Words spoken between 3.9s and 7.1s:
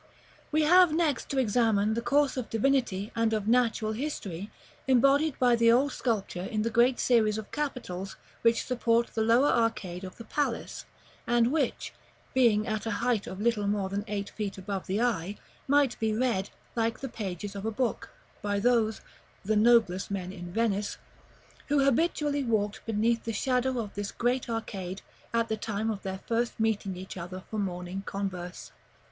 history embodied by the old sculpture in the great